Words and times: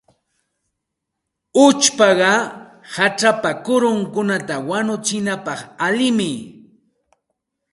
Uchpaqa 1.65 2.31
hachapa 2.93 3.49
kurunkunata 3.65 4.55
wanuchinapaq 4.69 5.59
allinmi. 5.85 6.29